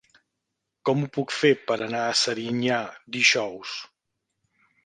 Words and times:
Com 0.89 1.03
ho 1.03 1.09
puc 1.17 1.33
fer 1.41 1.51
per 1.71 1.77
anar 1.89 2.01
a 2.05 2.17
Serinyà 2.23 2.81
dijous? 3.19 3.79